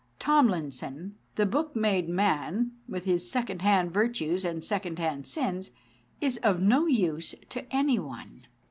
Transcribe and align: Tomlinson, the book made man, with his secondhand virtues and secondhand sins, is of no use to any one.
Tomlinson, 0.17 1.13
the 1.35 1.45
book 1.45 1.75
made 1.75 2.09
man, 2.09 2.71
with 2.89 3.05
his 3.05 3.29
secondhand 3.29 3.91
virtues 3.93 4.43
and 4.43 4.63
secondhand 4.63 5.27
sins, 5.27 5.69
is 6.19 6.37
of 6.37 6.59
no 6.59 6.87
use 6.87 7.35
to 7.49 7.67
any 7.71 7.99
one. 7.99 8.47